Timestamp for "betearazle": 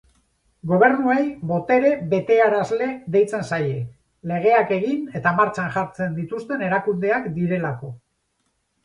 2.13-2.87